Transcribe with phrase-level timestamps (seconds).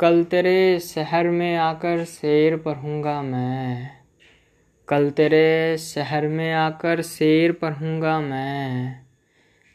[0.00, 3.88] کل تیرے شہر میں آ کر شیر پڑھوں گا میں۔
[4.86, 8.94] کل تیرے شہر میں آ کر شیر پڑھوں گا میں۔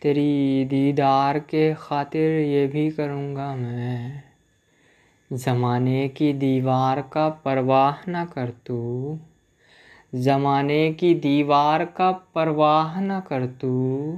[0.01, 4.21] تیری دیدار کے خاطر یہ بھی کروں گا میں۔
[5.31, 9.15] زمانے کی دیوار کا پرواہ نہ کر تو۔
[10.13, 14.15] زمانے کی دیوار کا پرواہ نہ کر تو۔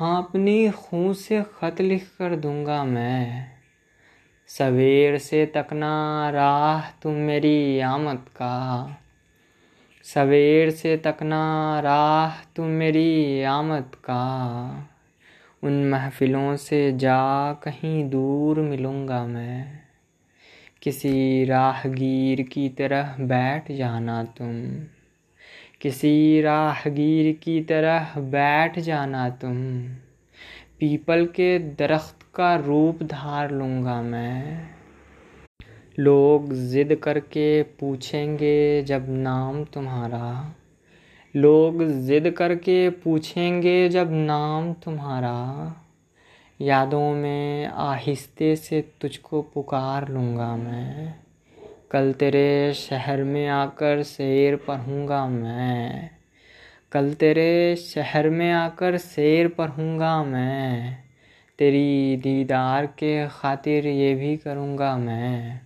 [0.00, 3.44] ہاں اپنی خون سے خط لکھ کر دوں گا میں۔
[4.58, 8.86] سویر سے تکنا راہ تم میری آمد کا۔
[10.02, 14.80] سویر سے تکنا راہ تم میری آمد کا۔
[15.62, 19.64] ان محفلوں سے جا کہیں دور ملوں گا میں۔
[20.80, 24.78] کسی راہ گیر کی طرح بیٹھ جانا تم۔
[25.78, 29.86] کسی راہ گیر کی طرح بیٹھ جانا تم۔
[30.80, 34.64] پیپل کے درخت کا روپ دھار لوں گا میں۔
[35.96, 40.48] لوگ ضد کر کے پوچھیں گے جب نام تمہارا۔
[41.34, 45.68] لوگ ضد کر کے پوچھیں گے جب نام تمہارا۔
[46.58, 51.12] یادوں میں آہستے سے تجھ کو پکار لوں گا میں۔
[51.88, 56.08] کل تیرے شہر میں آ کر شعر پڑھوں گا میں۔
[56.90, 60.96] کل تیرے شہر میں آ کر شعر پڑھوں گا میں،
[61.56, 65.58] تیری دیدار کے خاطر یہ بھی کروں گا میں۔